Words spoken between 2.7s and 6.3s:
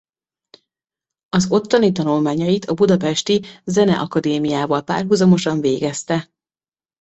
budapesti Zeneakadémiával párhuzamosan végezte.